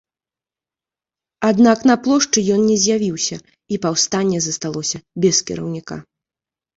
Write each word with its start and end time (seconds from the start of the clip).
Аднак 1.49 1.83
на 1.89 1.95
плошчы 2.07 2.43
ён 2.55 2.61
не 2.69 2.77
з'явіўся, 2.85 3.37
і 3.77 3.79
паўстанне 3.83 4.39
засталося 4.47 4.97
без 5.27 5.35
кіраўніка. 5.51 5.95